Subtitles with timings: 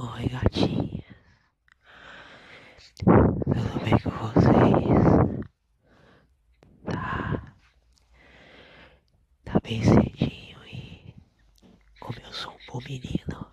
[0.00, 1.04] Oi, gatinhas.
[3.04, 5.42] Tudo bem com vocês?
[6.84, 7.52] Tá.
[9.44, 11.14] Tá bem cedinho e.
[11.98, 13.46] Como eu sou um bom menino,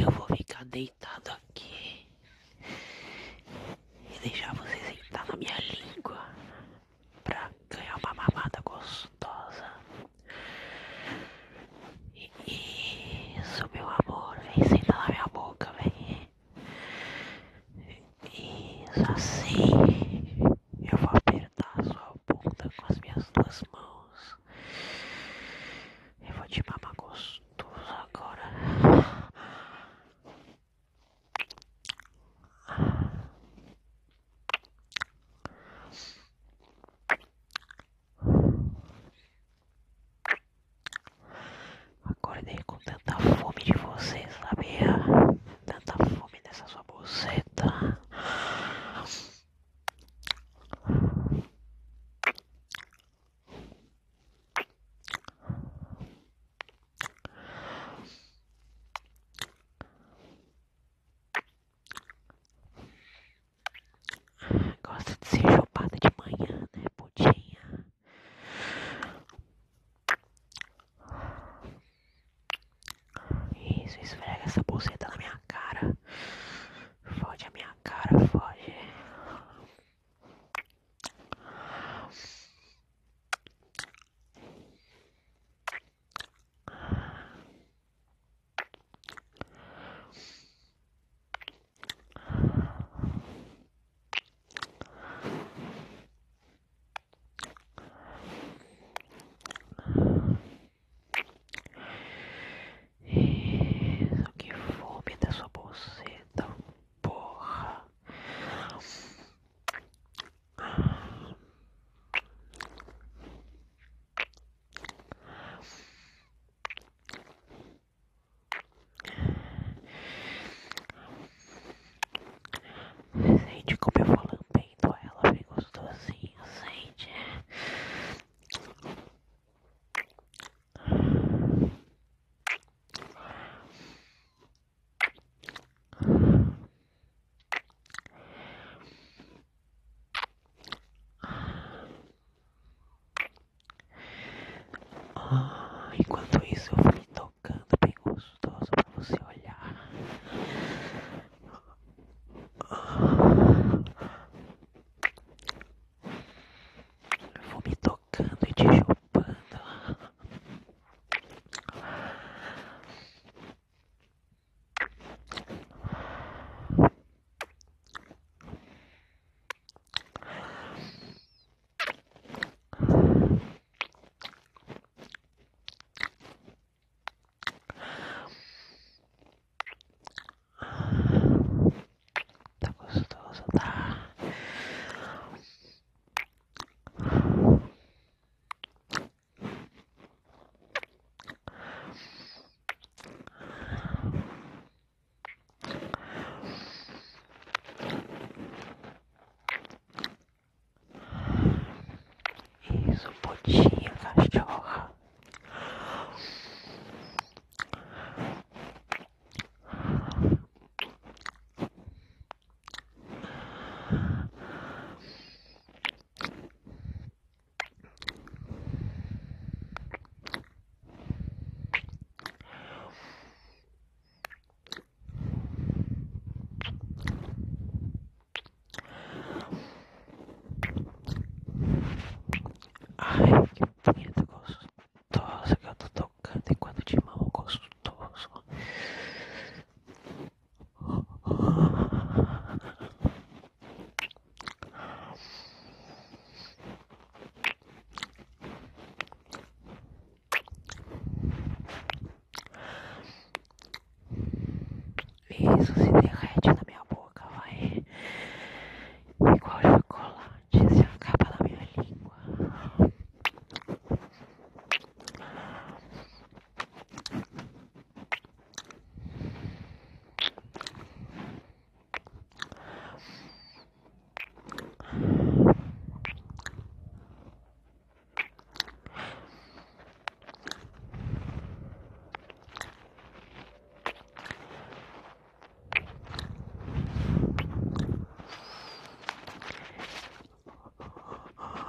[0.00, 2.06] eu vou ficar deitado aqui
[4.14, 4.54] e deixar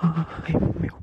[0.02, 0.99] 啊还有没有。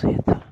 [0.00, 0.49] Z.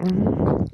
[0.00, 0.66] Mm-hmm.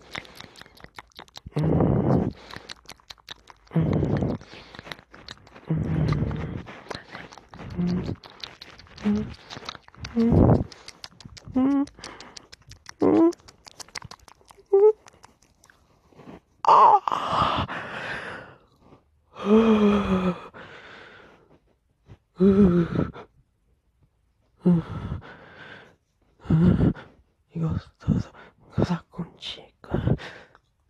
[28.85, 29.99] cosa con cieco?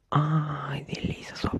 [0.09, 1.53] Ah, ed Elisa sua